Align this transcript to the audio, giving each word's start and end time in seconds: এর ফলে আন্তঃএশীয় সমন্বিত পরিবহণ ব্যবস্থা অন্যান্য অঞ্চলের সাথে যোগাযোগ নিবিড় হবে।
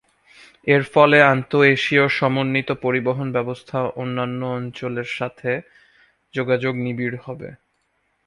এর 0.67 0.83
ফলে 0.93 1.17
আন্তঃএশীয় 1.31 2.05
সমন্বিত 2.17 2.69
পরিবহণ 2.83 3.27
ব্যবস্থা 3.31 3.77
অন্যান্য 3.95 4.41
অঞ্চলের 4.57 5.09
সাথে 5.17 5.51
যোগাযোগ 6.33 6.73
নিবিড় 6.85 7.17
হবে। 7.25 7.49